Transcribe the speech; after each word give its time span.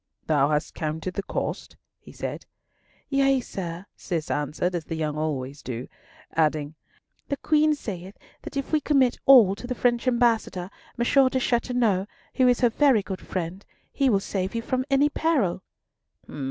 "Thou 0.25 0.49
hast 0.49 0.73
counted 0.73 1.13
the 1.13 1.21
cost?" 1.21 1.77
he 1.99 2.11
said. 2.11 2.47
"Yea, 3.09 3.39
sir," 3.39 3.85
Cis 3.95 4.31
answered, 4.31 4.73
as 4.73 4.85
the 4.85 4.95
young 4.95 5.15
always 5.15 5.61
do; 5.61 5.87
adding, 6.33 6.73
"the 7.27 7.37
Queen 7.37 7.75
saith 7.75 8.17
that 8.41 8.57
if 8.57 8.71
we 8.71 8.81
commit 8.81 9.19
all 9.27 9.53
to 9.53 9.67
the 9.67 9.75
French 9.75 10.07
Ambassador, 10.07 10.71
M. 10.99 11.27
De 11.29 11.39
Chateauneuf, 11.39 12.07
who 12.33 12.47
is 12.47 12.61
her 12.61 12.69
very 12.69 13.03
good 13.03 13.21
friend, 13.21 13.63
he 13.93 14.09
will 14.09 14.19
save 14.19 14.55
you 14.55 14.63
from 14.63 14.85
any 14.89 15.07
peril." 15.07 15.61